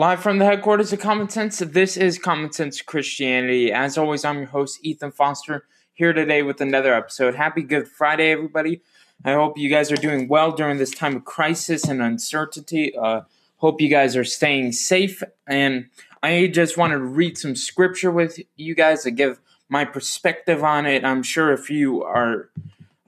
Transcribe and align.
Live 0.00 0.22
from 0.22 0.38
the 0.38 0.46
headquarters 0.46 0.94
of 0.94 0.98
Common 0.98 1.28
Sense, 1.28 1.58
this 1.58 1.98
is 1.98 2.18
Common 2.18 2.50
Sense 2.52 2.80
Christianity. 2.80 3.70
As 3.70 3.98
always, 3.98 4.24
I'm 4.24 4.38
your 4.38 4.46
host, 4.46 4.78
Ethan 4.82 5.12
Foster, 5.12 5.66
here 5.92 6.14
today 6.14 6.42
with 6.42 6.62
another 6.62 6.94
episode. 6.94 7.34
Happy 7.34 7.60
Good 7.60 7.86
Friday, 7.86 8.30
everybody. 8.30 8.80
I 9.26 9.34
hope 9.34 9.58
you 9.58 9.68
guys 9.68 9.92
are 9.92 9.98
doing 9.98 10.26
well 10.26 10.52
during 10.52 10.78
this 10.78 10.92
time 10.92 11.16
of 11.16 11.26
crisis 11.26 11.84
and 11.84 12.00
uncertainty. 12.00 12.96
Uh, 12.96 13.24
hope 13.58 13.82
you 13.82 13.90
guys 13.90 14.16
are 14.16 14.24
staying 14.24 14.72
safe. 14.72 15.22
And 15.46 15.90
I 16.22 16.46
just 16.46 16.78
wanted 16.78 16.94
to 16.94 17.04
read 17.04 17.36
some 17.36 17.54
scripture 17.54 18.10
with 18.10 18.40
you 18.56 18.74
guys 18.74 19.02
to 19.02 19.10
give 19.10 19.38
my 19.68 19.84
perspective 19.84 20.64
on 20.64 20.86
it. 20.86 21.04
I'm 21.04 21.22
sure 21.22 21.52
if 21.52 21.68
you 21.68 22.02
are 22.04 22.48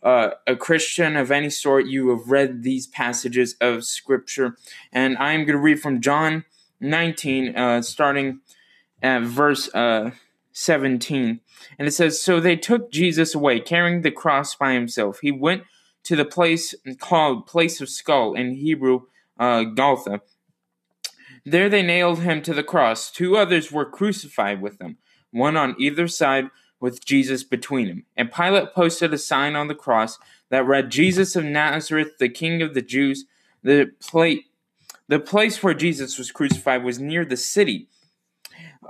uh, 0.03 0.33
a 0.47 0.57
Christian 0.57 1.17
of 1.17 1.31
any 1.31 1.49
sort, 1.49 1.87
you 1.87 2.11
have 2.11 2.31
read 2.31 2.65
these 2.65 2.87
passages 2.87 3.57
of 3.63 3.85
scripture. 3.85 4.59
And 4.93 5.17
I'm 5.17 5.47
going 5.47 5.57
to 5.57 5.59
read 5.59 5.81
from 5.81 6.03
John 6.03 6.45
19, 6.83 7.57
uh, 7.57 7.83
starting 7.83 8.41
at 9.03 9.23
verse 9.23 9.73
uh, 9.75 10.11
17. 10.53 11.41
And 11.79 11.89
it 11.89 11.93
says, 11.93 12.21
So 12.21 12.41
they 12.41 12.57
took 12.57 12.91
Jesus 12.91 13.35
away, 13.35 13.61
carrying 13.61 14.03
the 14.03 14.11
cross 14.11 14.55
by 14.55 14.75
himself. 14.75 15.21
He 15.23 15.33
went 15.33 15.65
to 16.05 16.17
the 16.17 16.25
place 16.25 16.75
called 16.99 17.47
Place 17.47 17.81
of 17.81 17.89
Skull 17.89 18.35
in 18.35 18.57
Hebrew, 18.57 19.03
uh, 19.39 19.63
Golgotha. 19.63 20.21
There 21.45 21.69
they 21.69 21.83
nailed 21.83 22.21
him 22.21 22.43
to 22.43 22.55
the 22.55 22.63
cross. 22.63 23.11
Two 23.11 23.37
others 23.37 23.73
were 23.73 23.85
crucified 23.85 24.61
with 24.63 24.81
him, 24.81 24.99
one 25.31 25.57
on 25.57 25.75
either 25.79 26.07
side, 26.07 26.51
with 26.81 27.05
Jesus 27.05 27.45
between 27.45 27.89
them. 27.89 28.05
And 28.17 28.33
Pilate 28.33 28.75
posted 28.75 29.15
a 29.15 29.19
sign 29.19 29.55
on 29.55 29.69
the 29.69 29.75
cross 29.75 30.19
that 30.51 30.67
read, 30.67 30.91
Jesus 30.91 31.37
of 31.37 31.45
Nazareth, 31.45 32.19
the 32.19 32.29
King 32.29 32.61
of 32.61 32.75
the 32.75 32.83
Jews. 32.83 33.25
The 33.63 33.93
plate 34.01 34.47
the 35.13 35.21
place 35.21 35.63
where 35.63 35.75
Jesus 35.75 36.17
was 36.17 36.33
crucified 36.33 36.83
was 36.83 36.99
near 36.99 37.27
the 37.27 37.37
city. 37.37 37.91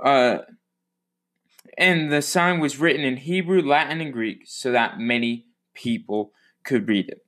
Uh, 0.01 0.37
and 1.77 2.13
the 2.13 2.21
sign 2.21 2.61
was 2.61 2.79
written 2.79 3.03
in 3.03 3.17
Hebrew, 3.17 3.61
Latin, 3.61 3.99
and 3.99 4.13
Greek 4.13 4.43
so 4.45 4.71
that 4.71 4.99
many 4.99 5.47
people 5.73 6.31
could 6.63 6.87
read 6.87 7.09
it. 7.09 7.25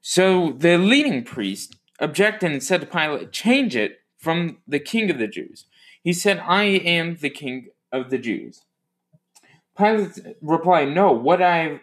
So 0.00 0.52
the 0.52 0.78
leading 0.78 1.24
priest 1.24 1.80
objected 1.98 2.52
and 2.52 2.62
said 2.62 2.80
to 2.82 2.86
Pilate, 2.86 3.32
Change 3.32 3.74
it 3.74 3.98
from 4.16 4.58
the 4.68 4.78
king 4.78 5.10
of 5.10 5.18
the 5.18 5.26
Jews. 5.26 5.64
He 6.04 6.12
said, 6.12 6.38
I 6.38 6.62
am 6.62 7.16
the 7.16 7.30
king 7.30 7.70
of 7.90 8.08
the 8.10 8.18
Jews. 8.18 8.62
Pilate 9.76 10.36
replied, 10.40 10.90
No, 10.94 11.10
what 11.10 11.42
I 11.42 11.80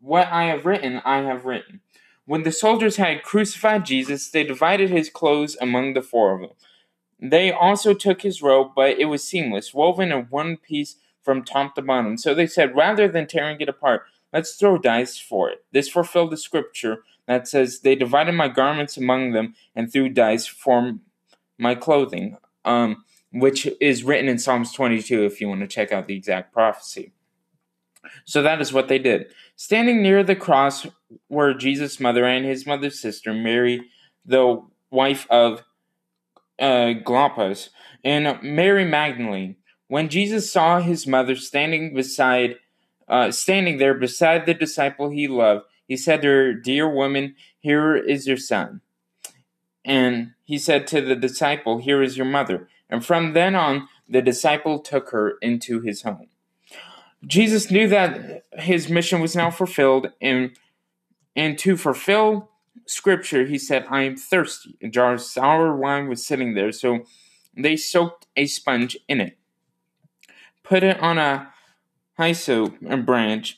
what 0.00 0.28
I 0.28 0.44
have 0.44 0.64
written, 0.64 1.02
I 1.04 1.22
have 1.22 1.44
written. 1.44 1.80
When 2.28 2.42
the 2.42 2.52
soldiers 2.52 2.98
had 2.98 3.22
crucified 3.22 3.86
Jesus, 3.86 4.28
they 4.28 4.44
divided 4.44 4.90
his 4.90 5.08
clothes 5.08 5.56
among 5.62 5.94
the 5.94 6.02
four 6.02 6.34
of 6.34 6.42
them. 6.42 6.50
They 7.18 7.50
also 7.50 7.94
took 7.94 8.20
his 8.20 8.42
robe, 8.42 8.72
but 8.76 8.98
it 8.98 9.06
was 9.06 9.24
seamless, 9.24 9.72
woven 9.72 10.12
in 10.12 10.26
one 10.28 10.58
piece 10.58 10.96
from 11.22 11.42
top 11.42 11.74
to 11.76 11.80
bottom. 11.80 12.18
So 12.18 12.34
they 12.34 12.46
said, 12.46 12.76
rather 12.76 13.08
than 13.08 13.28
tearing 13.28 13.62
it 13.62 13.68
apart, 13.70 14.02
let's 14.30 14.56
throw 14.56 14.76
dice 14.76 15.18
for 15.18 15.48
it. 15.48 15.64
This 15.72 15.88
fulfilled 15.88 16.30
the 16.30 16.36
scripture 16.36 16.98
that 17.26 17.48
says, 17.48 17.80
They 17.80 17.94
divided 17.94 18.32
my 18.32 18.48
garments 18.48 18.98
among 18.98 19.32
them 19.32 19.54
and 19.74 19.90
threw 19.90 20.10
dice 20.10 20.46
for 20.46 20.98
my 21.56 21.74
clothing, 21.74 22.36
um, 22.66 23.06
which 23.32 23.66
is 23.80 24.04
written 24.04 24.28
in 24.28 24.38
Psalms 24.38 24.74
22 24.74 25.24
if 25.24 25.40
you 25.40 25.48
want 25.48 25.62
to 25.62 25.66
check 25.66 25.92
out 25.92 26.06
the 26.06 26.16
exact 26.16 26.52
prophecy. 26.52 27.12
So 28.26 28.42
that 28.42 28.60
is 28.60 28.70
what 28.70 28.88
they 28.88 28.98
did. 28.98 29.32
Standing 29.56 30.02
near 30.02 30.22
the 30.22 30.36
cross 30.36 30.86
were 31.28 31.54
Jesus' 31.54 32.00
mother 32.00 32.24
and 32.24 32.44
his 32.44 32.66
mother's 32.66 33.00
sister, 33.00 33.32
Mary, 33.32 33.82
the 34.24 34.62
wife 34.90 35.26
of 35.30 35.62
uh, 36.58 36.94
Clopas, 37.04 37.70
and 38.04 38.42
Mary 38.42 38.84
Magdalene. 38.84 39.56
When 39.88 40.08
Jesus 40.08 40.52
saw 40.52 40.80
his 40.80 41.06
mother 41.06 41.36
standing 41.36 41.94
beside, 41.94 42.56
uh, 43.08 43.30
standing 43.30 43.78
there 43.78 43.94
beside 43.94 44.44
the 44.44 44.54
disciple 44.54 45.10
he 45.10 45.28
loved, 45.28 45.64
he 45.86 45.96
said 45.96 46.22
to 46.22 46.28
her, 46.28 46.52
"Dear 46.52 46.88
woman, 46.92 47.36
here 47.58 47.96
is 47.96 48.26
your 48.26 48.36
son." 48.36 48.82
And 49.84 50.32
he 50.44 50.58
said 50.58 50.86
to 50.88 51.00
the 51.00 51.16
disciple, 51.16 51.78
"Here 51.78 52.02
is 52.02 52.16
your 52.16 52.26
mother." 52.26 52.68
And 52.90 53.04
from 53.04 53.32
then 53.32 53.54
on, 53.54 53.88
the 54.08 54.20
disciple 54.20 54.78
took 54.78 55.10
her 55.10 55.38
into 55.40 55.80
his 55.80 56.02
home. 56.02 56.28
Jesus 57.26 57.70
knew 57.70 57.88
that 57.88 58.44
his 58.58 58.88
mission 58.88 59.20
was 59.20 59.34
now 59.34 59.50
fulfilled, 59.50 60.12
and 60.20 60.56
and 61.38 61.56
to 61.60 61.76
fulfill 61.76 62.50
scripture, 62.84 63.46
he 63.46 63.58
said, 63.58 63.86
I 63.88 64.02
am 64.02 64.16
thirsty. 64.16 64.76
A 64.82 64.88
jar 64.88 65.14
of 65.14 65.20
sour 65.20 65.72
wine 65.76 66.08
was 66.08 66.26
sitting 66.26 66.54
there, 66.54 66.72
so 66.72 67.04
they 67.56 67.76
soaked 67.76 68.26
a 68.36 68.46
sponge 68.46 68.96
in 69.06 69.20
it, 69.20 69.38
put 70.64 70.82
it 70.82 70.98
on 70.98 71.16
a 71.16 71.52
hyssop 72.18 72.80
branch, 73.06 73.56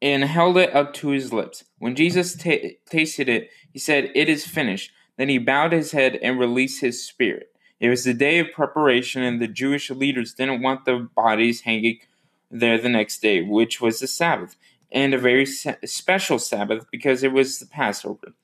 and 0.00 0.22
held 0.22 0.56
it 0.56 0.72
up 0.72 0.94
to 0.94 1.08
his 1.08 1.32
lips. 1.32 1.64
When 1.80 1.96
Jesus 1.96 2.36
t- 2.36 2.78
tasted 2.88 3.28
it, 3.28 3.50
he 3.72 3.80
said, 3.80 4.12
It 4.14 4.28
is 4.28 4.46
finished. 4.46 4.92
Then 5.16 5.28
he 5.28 5.38
bowed 5.38 5.72
his 5.72 5.90
head 5.90 6.16
and 6.22 6.38
released 6.38 6.80
his 6.80 7.04
spirit. 7.04 7.48
It 7.80 7.88
was 7.88 8.04
the 8.04 8.14
day 8.14 8.38
of 8.38 8.52
preparation, 8.52 9.22
and 9.24 9.42
the 9.42 9.48
Jewish 9.48 9.90
leaders 9.90 10.32
didn't 10.32 10.62
want 10.62 10.84
the 10.84 11.08
bodies 11.16 11.62
hanging 11.62 11.98
there 12.52 12.78
the 12.78 12.88
next 12.88 13.20
day, 13.20 13.42
which 13.42 13.80
was 13.80 13.98
the 13.98 14.06
Sabbath, 14.06 14.54
and 14.92 15.14
a 15.14 15.18
very 15.18 15.46
special 15.46 16.38
Sabbath 16.38 16.86
because 16.90 17.22
it 17.22 17.32
was 17.32 17.58
the 17.58 17.66
Passover. 17.66 18.34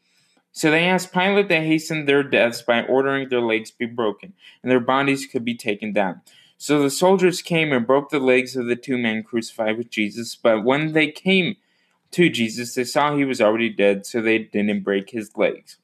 So 0.52 0.70
they 0.70 0.86
asked 0.86 1.12
Pilate 1.12 1.48
to 1.50 1.60
hasten 1.60 2.06
their 2.06 2.22
deaths 2.22 2.62
by 2.62 2.82
ordering 2.82 3.28
their 3.28 3.42
legs 3.42 3.70
be 3.70 3.86
broken, 3.86 4.32
and 4.62 4.70
their 4.70 4.80
bodies 4.80 5.26
could 5.26 5.44
be 5.44 5.54
taken 5.54 5.92
down. 5.92 6.22
So 6.56 6.82
the 6.82 6.90
soldiers 6.90 7.42
came 7.42 7.72
and 7.72 7.86
broke 7.86 8.08
the 8.08 8.18
legs 8.18 8.56
of 8.56 8.66
the 8.66 8.76
two 8.76 8.96
men 8.96 9.22
crucified 9.22 9.76
with 9.76 9.90
Jesus, 9.90 10.34
but 10.34 10.64
when 10.64 10.92
they 10.92 11.10
came 11.10 11.56
to 12.12 12.30
Jesus, 12.30 12.74
they 12.74 12.84
saw 12.84 13.14
he 13.14 13.26
was 13.26 13.42
already 13.42 13.68
dead, 13.68 14.06
so 14.06 14.22
they 14.22 14.38
didn't 14.38 14.82
break 14.82 15.10
his 15.10 15.36
legs. 15.36 15.76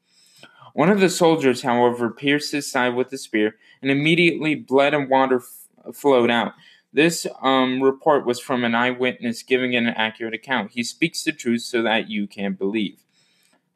One 0.73 0.89
of 0.89 1.01
the 1.01 1.11
soldiers, 1.11 1.61
however, 1.63 2.11
pierced 2.11 2.53
his 2.53 2.71
side 2.71 2.95
with 2.95 3.13
a 3.13 3.19
spear, 3.19 3.57
and 3.83 3.91
immediately 3.91 4.55
blood 4.55 4.95
and 4.95 5.11
water 5.11 5.43
f- 5.43 5.95
flowed 5.95 6.31
out. 6.31 6.55
This 6.93 7.27
um, 7.41 7.83
report 7.83 8.27
was 8.27 8.39
from 8.39 8.65
an 8.65 8.75
eyewitness 8.75 9.43
giving 9.43 9.75
an 9.75 9.89
accurate 9.89 10.35
account. 10.35 10.73
He 10.73 10.85
speaks 10.85 11.25
the 11.25 11.33
truth 11.33 11.63
so 11.63 11.83
that 11.83 12.09
you 12.09 12.27
can 12.27 12.53
believe. 12.53 13.03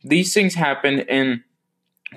These 0.04 0.34
things 0.34 0.54
happen 0.54 1.00
in 1.00 1.42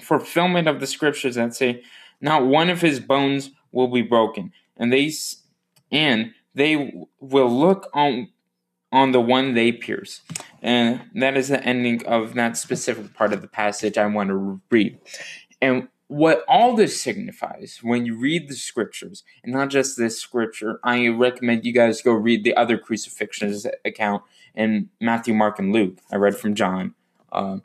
fulfillment 0.02 0.68
of 0.68 0.80
the 0.80 0.88
scriptures 0.88 1.36
that 1.36 1.56
say, 1.56 1.84
"Not 2.20 2.46
one 2.46 2.70
of 2.70 2.82
his 2.82 3.00
bones 3.00 3.52
will 3.72 3.88
be 3.88 4.02
broken," 4.02 4.52
and 4.78 4.92
they 4.92 5.12
and 5.92 6.34
they 6.54 7.06
will 7.20 7.50
look 7.50 7.90
on 7.94 8.30
on 8.92 9.12
the 9.12 9.22
one 9.22 9.54
they 9.54 9.72
pierce. 9.72 10.22
And 10.62 11.02
that 11.16 11.38
is 11.38 11.48
the 11.48 11.64
ending 11.64 12.06
of 12.06 12.34
that 12.34 12.58
specific 12.58 13.14
part 13.14 13.34
of 13.34 13.42
the 13.42 13.48
passage 13.48 13.98
I 13.98 14.08
want 14.08 14.30
to 14.30 14.62
read. 14.70 15.00
And 15.62 15.88
what 16.10 16.44
all 16.48 16.76
this 16.76 17.00
signifies 17.00 17.80
when 17.84 18.04
you 18.04 18.16
read 18.16 18.50
the 18.50 18.56
scriptures, 18.56 19.24
and 19.44 19.54
not 19.54 19.70
just 19.70 19.96
this 19.96 20.20
scripture, 20.20 20.80
I 20.84 21.08
recommend 21.08 21.66
you 21.66 21.72
guys 21.72 22.02
go 22.02 22.14
read 22.14 22.44
the 22.44 22.56
other 22.56 22.80
crucifixions 22.80 23.68
account 23.86 24.24
in 24.56 24.90
Matthew, 25.00 25.36
Mark, 25.36 25.60
and 25.60 25.72
Luke. 25.72 26.00
I 26.12 26.16
read 26.16 26.36
from 26.36 26.56
John. 26.56 26.96
Uh, 27.32 27.60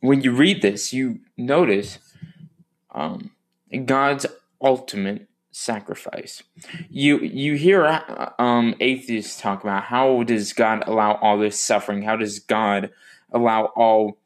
when 0.00 0.22
you 0.22 0.32
read 0.32 0.62
this, 0.62 0.92
you 0.92 1.20
notice 1.36 2.00
um, 2.90 3.30
God's 3.84 4.26
ultimate 4.60 5.28
sacrifice. 5.52 6.42
You 6.90 7.20
you 7.20 7.54
hear 7.54 8.02
um, 8.40 8.74
atheists 8.80 9.40
talk 9.40 9.62
about 9.62 9.84
how 9.84 10.24
does 10.24 10.52
God 10.52 10.82
allow 10.88 11.14
all 11.22 11.38
this 11.38 11.60
suffering? 11.60 12.02
How 12.02 12.16
does 12.16 12.40
God 12.40 12.90
allow 13.30 13.66
all 13.76 14.18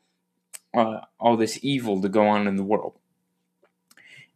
uh, 0.75 1.00
all 1.19 1.37
this 1.37 1.58
evil 1.62 2.00
to 2.00 2.08
go 2.08 2.26
on 2.26 2.46
in 2.46 2.56
the 2.56 2.64
world. 2.64 2.99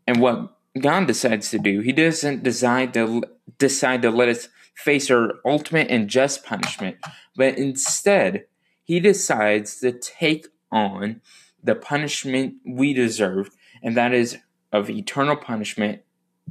And 0.06 0.20
what 0.20 0.56
God 0.78 1.06
decides 1.06 1.50
to 1.50 1.58
do, 1.58 1.80
He 1.80 1.92
doesn't 1.92 2.42
decide 2.42 2.94
to 2.94 3.22
decide 3.58 4.02
to 4.02 4.10
let 4.10 4.28
us 4.28 4.48
face 4.74 5.10
our 5.10 5.34
ultimate 5.44 5.88
and 5.90 6.08
just 6.08 6.44
punishment, 6.44 6.96
but 7.36 7.56
instead 7.58 8.46
He 8.82 9.00
decides 9.00 9.80
to 9.80 9.92
take 9.92 10.48
on 10.70 11.20
the 11.62 11.74
punishment 11.74 12.56
we 12.66 12.92
deserve, 12.92 13.50
and 13.82 13.96
that 13.96 14.12
is 14.12 14.38
of 14.72 14.90
eternal 14.90 15.36
punishment 15.36 16.02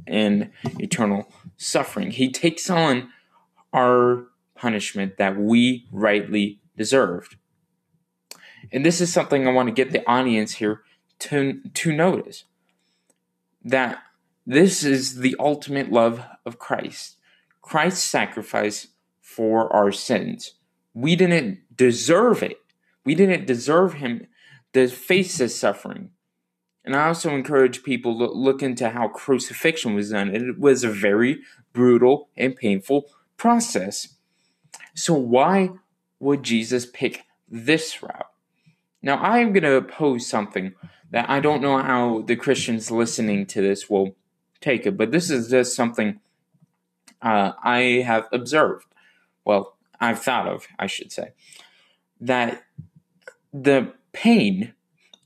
and 0.06 0.50
eternal 0.78 1.30
suffering. 1.56 2.10
He 2.10 2.32
takes 2.32 2.68
on 2.68 3.10
our 3.72 4.26
punishment 4.54 5.18
that 5.18 5.36
we 5.36 5.86
rightly 5.92 6.60
deserved. 6.76 7.36
And 8.72 8.84
this 8.84 9.00
is 9.00 9.12
something 9.12 9.46
I 9.46 9.52
want 9.52 9.68
to 9.68 9.74
get 9.74 9.92
the 9.92 10.08
audience 10.08 10.54
here 10.54 10.82
to, 11.20 11.60
to 11.60 11.92
notice 11.92 12.44
that 13.64 14.02
this 14.46 14.84
is 14.84 15.16
the 15.16 15.36
ultimate 15.38 15.90
love 15.90 16.22
of 16.44 16.58
Christ. 16.58 17.16
Christ's 17.62 18.04
sacrifice 18.04 18.88
for 19.20 19.74
our 19.74 19.90
sins. 19.90 20.52
We 20.92 21.16
didn't 21.16 21.60
deserve 21.74 22.42
it. 22.42 22.58
We 23.04 23.14
didn't 23.14 23.46
deserve 23.46 23.94
him 23.94 24.26
to 24.74 24.88
face 24.88 25.38
this 25.38 25.58
suffering. 25.58 26.10
And 26.84 26.94
I 26.94 27.06
also 27.06 27.34
encourage 27.34 27.82
people 27.82 28.18
to 28.18 28.26
look 28.26 28.62
into 28.62 28.90
how 28.90 29.08
crucifixion 29.08 29.94
was 29.94 30.10
done. 30.10 30.34
It 30.34 30.58
was 30.58 30.84
a 30.84 30.90
very 30.90 31.40
brutal 31.72 32.28
and 32.36 32.54
painful 32.54 33.06
process. 33.38 34.16
So, 34.94 35.14
why 35.14 35.70
would 36.20 36.42
Jesus 36.42 36.84
pick 36.84 37.24
this 37.48 38.02
route? 38.02 38.33
Now, 39.04 39.16
I 39.16 39.40
am 39.40 39.52
going 39.52 39.64
to 39.64 39.82
pose 39.82 40.26
something 40.26 40.74
that 41.10 41.28
I 41.28 41.38
don't 41.38 41.60
know 41.60 41.76
how 41.76 42.22
the 42.22 42.36
Christians 42.36 42.90
listening 42.90 43.44
to 43.48 43.60
this 43.60 43.90
will 43.90 44.16
take 44.62 44.86
it, 44.86 44.96
but 44.96 45.12
this 45.12 45.30
is 45.30 45.50
just 45.50 45.76
something 45.76 46.20
uh, 47.20 47.52
I 47.62 48.02
have 48.06 48.26
observed. 48.32 48.86
Well, 49.44 49.76
I've 50.00 50.22
thought 50.22 50.48
of, 50.48 50.66
I 50.78 50.86
should 50.86 51.12
say, 51.12 51.32
that 52.18 52.64
the 53.52 53.92
pain 54.14 54.72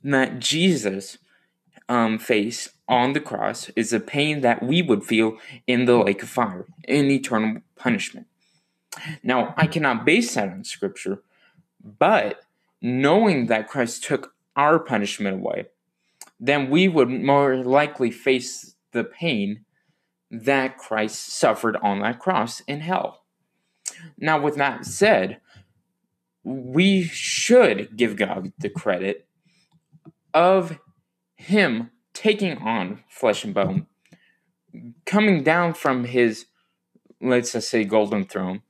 that 0.03 0.41
Jesus 0.41 1.19
um, 1.89 2.19
faced 2.19 2.71
on 2.89 3.13
the 3.13 3.21
cross 3.21 3.69
is 3.77 3.91
the 3.91 4.01
pain 4.01 4.41
that 4.41 4.61
we 4.61 4.83
would 4.83 5.05
feel 5.05 5.39
in 5.69 5.85
the 5.85 5.99
lake 5.99 6.25
of 6.25 6.29
fire, 6.29 6.67
in 6.89 7.13
eternal 7.13 7.63
punishment. 7.77 8.27
Now, 9.23 9.55
I 9.57 9.69
cannot 9.69 10.05
base 10.05 10.35
that 10.35 10.49
on 10.49 10.65
scripture, 10.65 11.23
but 11.81 12.43
knowing 12.81 13.47
that 13.47 13.69
Christ 13.69 14.05
took 14.05 14.35
our 14.57 14.79
punishment 14.79 15.37
away, 15.37 15.67
then 16.41 16.71
we 16.71 16.89
would 16.89 17.09
more 17.09 17.57
likely 17.57 18.11
face 18.11 18.75
the 18.93 19.05
pain 19.05 19.65
that 20.31 20.79
Christ 20.79 21.27
suffered 21.33 21.77
on 21.77 22.01
that 22.01 22.19
cross 22.19 22.61
in 22.61 22.81
hell. 22.81 23.25
Now, 24.19 24.41
with 24.41 24.57
that 24.57 24.85
said, 24.85 25.41
we 26.45 27.05
should 27.05 27.97
give 27.97 28.17
God 28.17 28.53
the 28.59 28.69
credit 28.69 29.27
of 30.33 30.79
Him 31.37 31.91
taking 32.13 32.59
on 32.59 33.03
flesh 33.09 33.45
and 33.45 33.55
bone, 33.55 33.87
coming 35.05 35.43
down 35.43 35.75
from 35.75 36.05
His, 36.05 36.47
let's 37.21 37.53
just 37.53 37.71
say, 37.71 37.85
golden 37.85 38.25
throne, 38.25 38.63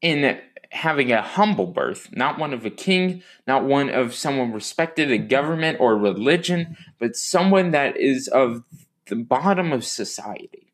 in 0.00 0.38
having 0.74 1.12
a 1.12 1.22
humble 1.22 1.68
birth, 1.68 2.08
not 2.12 2.38
one 2.38 2.52
of 2.52 2.66
a 2.66 2.70
king, 2.70 3.22
not 3.46 3.64
one 3.64 3.88
of 3.88 4.12
someone 4.12 4.52
respected 4.52 5.10
in 5.10 5.28
government 5.28 5.78
or 5.80 5.96
religion, 5.96 6.76
but 6.98 7.16
someone 7.16 7.70
that 7.70 7.96
is 7.96 8.26
of 8.28 8.64
the 9.06 9.16
bottom 9.16 9.72
of 9.72 9.84
society, 9.84 10.72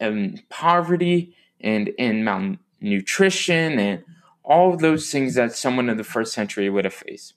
and 0.00 0.42
poverty 0.48 1.34
and 1.60 1.90
malnutrition 1.98 3.78
and 3.78 4.04
all 4.42 4.76
those 4.76 5.10
things 5.10 5.34
that 5.34 5.52
someone 5.52 5.88
in 5.88 5.96
the 5.96 6.04
first 6.04 6.32
century 6.32 6.68
would 6.68 6.84
have 6.84 6.94
faced. 6.94 7.34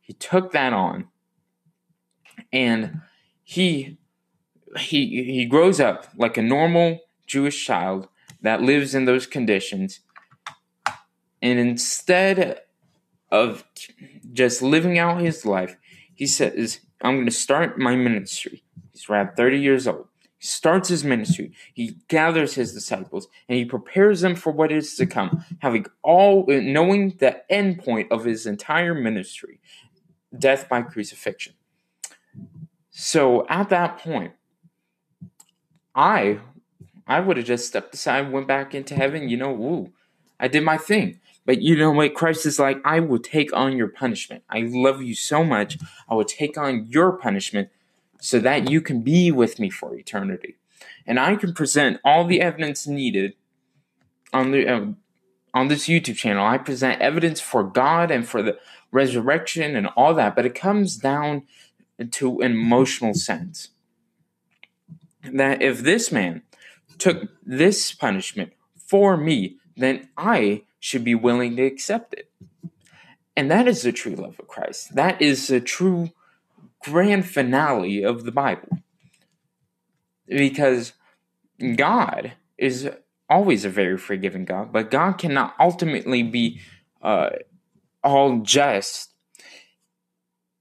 He 0.00 0.12
took 0.12 0.52
that 0.52 0.72
on, 0.72 1.08
and 2.52 3.00
he 3.42 3.98
he 4.76 5.24
he 5.24 5.46
grows 5.46 5.80
up 5.80 6.08
like 6.16 6.36
a 6.36 6.42
normal 6.42 7.00
Jewish 7.26 7.64
child 7.64 8.08
that 8.42 8.62
lives 8.62 8.94
in 8.94 9.06
those 9.06 9.26
conditions. 9.26 10.00
And 11.42 11.58
instead 11.58 12.62
of 13.30 13.64
just 14.32 14.62
living 14.62 14.98
out 14.98 15.20
his 15.20 15.44
life, 15.44 15.76
he 16.14 16.26
says, 16.26 16.80
I'm 17.02 17.16
going 17.16 17.26
to 17.26 17.32
start 17.32 17.78
my 17.78 17.94
ministry. 17.94 18.62
He's 18.92 19.08
around 19.08 19.36
30 19.36 19.58
years 19.58 19.86
old. 19.86 20.08
He 20.38 20.46
starts 20.46 20.88
his 20.88 21.04
ministry. 21.04 21.52
He 21.74 21.98
gathers 22.08 22.54
his 22.54 22.72
disciples 22.72 23.28
and 23.48 23.58
he 23.58 23.64
prepares 23.64 24.20
them 24.20 24.34
for 24.34 24.52
what 24.52 24.72
is 24.72 24.96
to 24.96 25.06
come, 25.06 25.44
having 25.60 25.86
all 26.02 26.44
knowing 26.46 27.16
the 27.18 27.50
end 27.52 27.78
point 27.78 28.10
of 28.10 28.24
his 28.24 28.46
entire 28.46 28.94
ministry 28.94 29.60
death 30.36 30.68
by 30.68 30.82
crucifixion. 30.82 31.54
So 32.90 33.46
at 33.48 33.68
that 33.70 33.98
point, 33.98 34.32
I 35.94 36.40
I 37.06 37.20
would 37.20 37.36
have 37.36 37.46
just 37.46 37.66
stepped 37.66 37.94
aside, 37.94 38.32
went 38.32 38.48
back 38.48 38.74
into 38.74 38.94
heaven. 38.94 39.28
You 39.28 39.36
know, 39.36 39.52
ooh, 39.52 39.92
I 40.40 40.48
did 40.48 40.64
my 40.64 40.76
thing. 40.76 41.20
But 41.46 41.62
you 41.62 41.76
know 41.76 41.92
what? 41.92 42.14
Christ 42.14 42.44
is 42.44 42.58
like, 42.58 42.78
I 42.84 43.00
will 43.00 43.20
take 43.20 43.54
on 43.54 43.76
your 43.76 43.88
punishment. 43.88 44.42
I 44.50 44.68
love 44.68 45.00
you 45.00 45.14
so 45.14 45.44
much. 45.44 45.78
I 46.08 46.14
will 46.14 46.24
take 46.24 46.58
on 46.58 46.86
your 46.86 47.12
punishment 47.12 47.70
so 48.20 48.40
that 48.40 48.68
you 48.68 48.80
can 48.80 49.02
be 49.02 49.30
with 49.30 49.58
me 49.58 49.70
for 49.70 49.94
eternity. 49.94 50.56
And 51.06 51.20
I 51.20 51.36
can 51.36 51.54
present 51.54 52.00
all 52.04 52.26
the 52.26 52.40
evidence 52.40 52.86
needed 52.86 53.34
on 54.32 54.50
the 54.50 54.66
uh, 54.68 54.86
on 55.54 55.68
this 55.68 55.86
YouTube 55.86 56.16
channel. 56.16 56.44
I 56.44 56.58
present 56.58 57.00
evidence 57.00 57.40
for 57.40 57.62
God 57.62 58.10
and 58.10 58.28
for 58.28 58.42
the 58.42 58.58
resurrection 58.90 59.76
and 59.76 59.86
all 59.96 60.12
that, 60.14 60.34
but 60.34 60.44
it 60.44 60.54
comes 60.54 60.96
down 60.96 61.44
to 62.10 62.40
an 62.40 62.52
emotional 62.52 63.14
sense. 63.14 63.68
That 65.22 65.62
if 65.62 65.80
this 65.80 66.12
man 66.12 66.42
took 66.98 67.28
this 67.44 67.92
punishment 67.92 68.52
for 68.76 69.16
me, 69.16 69.56
then 69.76 70.08
I 70.16 70.64
should 70.86 71.02
be 71.02 71.16
willing 71.16 71.56
to 71.56 71.64
accept 71.64 72.14
it. 72.14 72.30
And 73.36 73.50
that 73.50 73.66
is 73.66 73.82
the 73.82 73.90
true 73.90 74.14
love 74.14 74.38
of 74.38 74.46
Christ. 74.46 74.94
That 74.94 75.20
is 75.20 75.48
the 75.48 75.60
true 75.60 76.10
grand 76.80 77.26
finale 77.28 78.04
of 78.04 78.22
the 78.22 78.30
Bible. 78.30 78.78
Because 80.28 80.92
God 81.74 82.34
is 82.56 82.88
always 83.28 83.64
a 83.64 83.68
very 83.68 83.98
forgiving 83.98 84.44
God, 84.44 84.72
but 84.72 84.92
God 84.92 85.14
cannot 85.14 85.56
ultimately 85.58 86.22
be 86.22 86.60
uh, 87.02 87.30
all 88.04 88.38
just 88.38 89.10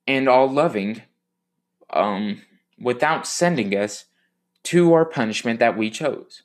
and 0.08 0.28
all 0.28 0.52
loving 0.52 1.04
um, 1.92 2.42
without 2.80 3.28
sending 3.28 3.78
us 3.78 4.06
to 4.64 4.92
our 4.92 5.06
punishment 5.06 5.60
that 5.60 5.78
we 5.78 5.92
chose. 5.92 6.42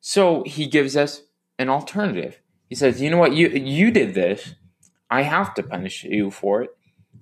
So 0.00 0.44
he 0.46 0.66
gives 0.66 0.96
us 0.96 1.24
an 1.58 1.68
alternative. 1.68 2.40
He 2.68 2.74
says, 2.74 3.00
"You 3.00 3.10
know 3.10 3.18
what? 3.18 3.32
You 3.32 3.48
you 3.48 3.90
did 3.90 4.14
this. 4.14 4.54
I 5.10 5.22
have 5.22 5.54
to 5.54 5.62
punish 5.62 6.04
you 6.04 6.30
for 6.30 6.62
it 6.62 6.70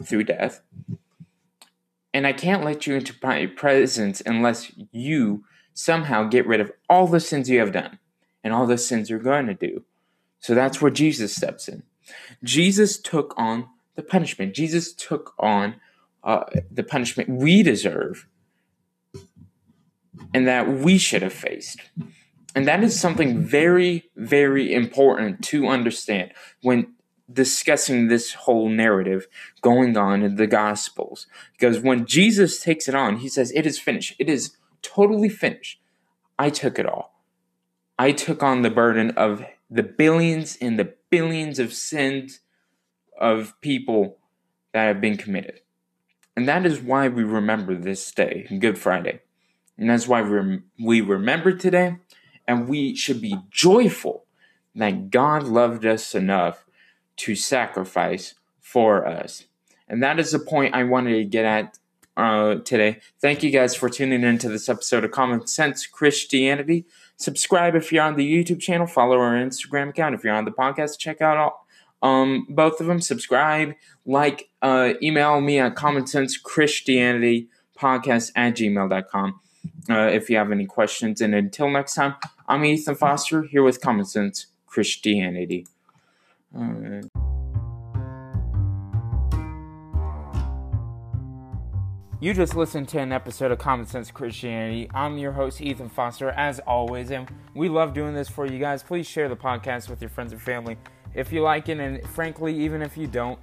through 0.03 0.25
death, 0.25 0.63
and 2.15 2.27
I 2.27 2.33
can't 2.33 2.65
let 2.65 2.87
you 2.87 2.95
into 2.95 3.15
my 3.23 3.47
presence 3.47 4.23
unless 4.25 4.73
you 4.93 5.45
somehow 5.75 6.25
get 6.25 6.47
rid 6.47 6.61
of 6.61 6.73
all 6.89 7.07
the 7.07 7.21
sins 7.21 7.51
you 7.51 7.59
have 7.59 7.73
done 7.73 7.99
and 8.45 8.55
all 8.55 8.67
the 8.67 8.79
sins 8.79 9.11
you're 9.11 9.19
going 9.19 9.47
to 9.47 9.55
do." 9.55 9.85
So 10.39 10.55
that's 10.55 10.81
where 10.81 10.91
Jesus 10.91 11.35
steps 11.35 11.69
in. 11.69 11.83
Jesus 12.43 12.99
took 12.99 13.35
on 13.37 13.69
the 13.95 14.03
punishment. 14.03 14.55
Jesus 14.55 14.93
took 14.93 15.35
on 15.39 15.77
uh, 16.25 16.45
the 16.71 16.83
punishment 16.83 17.29
we 17.29 17.63
deserve 17.63 18.27
and 20.33 20.47
that 20.47 20.69
we 20.69 20.99
should 20.99 21.23
have 21.23 21.33
faced. 21.33 21.81
And 22.55 22.67
that 22.67 22.83
is 22.83 22.99
something 22.99 23.41
very, 23.41 24.11
very 24.17 24.73
important 24.73 25.43
to 25.45 25.69
understand 25.69 26.33
when 26.63 26.95
discussing 27.33 28.09
this 28.09 28.35
whole 28.35 28.69
narrative 28.69 29.29
going 29.61 29.97
on 29.97 30.23
in 30.23 30.35
the 30.35 30.49
Gospels. 30.49 31.27
Because 31.53 31.81
when 31.81 32.07
Jesus 32.07 32.61
takes 32.61 32.89
it 32.89 32.95
on, 32.95 33.19
he 33.19 33.29
says, 33.29 33.53
It 33.53 33.67
is 33.67 33.79
finished. 33.79 34.17
It 34.19 34.29
is 34.29 34.57
totally 34.83 35.29
finished. 35.29 35.81
I 36.39 36.51
took 36.51 36.79
it 36.79 36.87
all. 36.87 37.23
I 37.99 38.13
took 38.13 38.43
on 38.43 38.63
the 38.63 38.71
burden 38.71 39.11
of 39.13 39.45
the 39.71 39.83
billions 39.83 40.57
and 40.61 40.79
the 40.79 40.95
billions 41.11 41.59
of 41.59 41.73
sins 41.73 42.41
of 43.19 43.55
people 43.61 44.19
that 44.73 44.87
have 44.87 45.01
been 45.01 45.17
committed. 45.17 45.61
And 46.37 46.49
that 46.49 46.65
is 46.65 46.81
why 46.81 47.09
we 47.09 47.23
remember 47.23 47.77
this 47.77 48.11
day, 48.11 48.47
Good 48.59 48.79
Friday. 48.79 49.21
And 49.77 49.91
that's 49.91 50.09
why 50.09 50.23
we 50.79 51.01
remember 51.01 51.53
today, 51.53 51.97
and 52.51 52.69
we 52.69 52.97
should 52.97 53.21
be 53.21 53.39
joyful 53.49 54.25
that 54.75 55.11
God 55.11 55.45
loved 55.45 55.87
us 55.87 56.17
enough 56.17 56.65
to 57.19 57.37
sacrifice 57.37 58.35
for 58.61 59.07
us. 59.07 59.45
And 59.87 60.03
that 60.03 60.19
is 60.19 60.33
the 60.33 60.41
point 60.41 60.75
I 60.75 60.83
wanted 60.83 61.13
to 61.13 61.25
get 61.25 61.45
at 61.45 61.79
uh, 62.17 62.57
today. 62.57 62.99
Thank 63.21 63.45
you 63.45 63.53
guys 63.53 63.77
for 63.77 63.89
tuning 63.89 64.25
in 64.25 64.39
to 64.39 64.49
this 64.49 64.69
episode 64.69 65.05
of 65.05 65.13
Common 65.13 65.47
Sense 65.47 65.87
Christianity. 65.87 66.87
Subscribe 67.17 67.77
if 67.77 67.93
you're 67.93 68.03
on 68.03 68.17
the 68.17 68.29
YouTube 68.29 68.59
channel. 68.59 68.89
Follow 68.89 69.19
our 69.19 69.35
Instagram 69.35 69.91
account. 69.91 70.17
If 70.17 70.25
you're 70.25 70.35
on 70.35 70.45
the 70.45 70.51
podcast, 70.51 70.99
check 70.99 71.21
out 71.21 71.37
all, 71.37 71.67
um, 72.03 72.49
both 72.51 72.81
of 72.81 72.89
them. 72.89 73.01
Subscribe, 73.01 73.75
like, 74.05 74.51
uh, 74.61 74.95
email 75.01 75.41
me 75.41 75.61
at 75.61 75.77
Common 75.77 76.09
Sense 76.09 76.37
Christianity 76.37 77.47
podcast 77.79 78.33
at 78.35 78.57
gmail.com 78.57 79.41
uh, 79.89 80.09
if 80.13 80.29
you 80.29 80.37
have 80.37 80.53
any 80.53 80.67
questions. 80.67 81.21
And 81.21 81.35
until 81.35 81.71
next 81.71 81.95
time, 81.95 82.17
I'm 82.51 82.65
Ethan 82.65 82.97
Foster 82.97 83.45
here 83.45 83.63
with 83.63 83.81
Common 83.81 84.05
Sense 84.05 84.47
Christianity. 84.67 85.69
You 92.21 92.35
just 92.35 92.57
listened 92.57 92.89
to 92.89 92.99
an 92.99 93.13
episode 93.13 93.53
of 93.53 93.61
Common 93.61 93.87
Sense 93.87 94.11
Christianity. 94.11 94.91
I'm 94.93 95.17
your 95.17 95.31
host, 95.31 95.61
Ethan 95.61 95.91
Foster, 95.91 96.31
as 96.31 96.59
always, 96.67 97.13
and 97.13 97.31
we 97.55 97.69
love 97.69 97.95
doing 97.95 98.15
this 98.15 98.29
for 98.29 98.47
you 98.47 98.59
guys. 98.59 98.83
Please 98.83 99.07
share 99.07 99.29
the 99.29 99.37
podcast 99.37 99.89
with 99.89 100.01
your 100.01 100.11
friends 100.11 100.33
and 100.33 100.43
family 100.43 100.77
if 101.15 101.33
you 101.33 101.43
like 101.43 101.69
it, 101.69 101.79
and 101.79 102.05
frankly, 102.09 102.53
even 102.59 102.83
if 102.83 102.97
you 102.97 103.07
don't, 103.07 103.39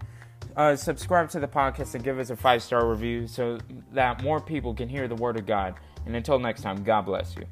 uh, 0.58 0.76
subscribe 0.76 1.30
to 1.30 1.40
the 1.40 1.48
podcast 1.48 1.96
and 1.96 2.04
give 2.04 2.20
us 2.20 2.30
a 2.30 2.36
five 2.36 2.62
star 2.62 2.86
review 2.86 3.26
so 3.26 3.58
that 3.94 4.22
more 4.22 4.42
people 4.42 4.74
can 4.74 4.90
hear 4.90 5.08
the 5.08 5.16
word 5.16 5.40
of 5.40 5.46
God. 5.46 5.76
And 6.06 6.14
until 6.14 6.40
next 6.40 6.62
time, 6.62 6.84
God 6.84 7.06
bless 7.06 7.38
you. 7.38 7.46